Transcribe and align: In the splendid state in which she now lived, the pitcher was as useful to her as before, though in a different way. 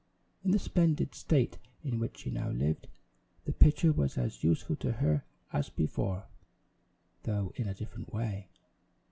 In 0.43 0.49
the 0.49 0.57
splendid 0.57 1.13
state 1.13 1.59
in 1.83 1.99
which 1.99 2.17
she 2.17 2.31
now 2.31 2.49
lived, 2.49 2.87
the 3.45 3.53
pitcher 3.53 3.93
was 3.93 4.17
as 4.17 4.43
useful 4.43 4.75
to 4.77 4.93
her 4.93 5.25
as 5.53 5.69
before, 5.69 6.25
though 7.21 7.53
in 7.55 7.67
a 7.67 7.75
different 7.75 8.11
way. 8.11 8.49